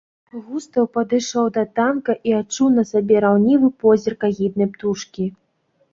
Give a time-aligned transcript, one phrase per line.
[0.45, 5.33] Густаў падышоў да танка і адчуў на сабе раўнівы позірк агіднай птушкі.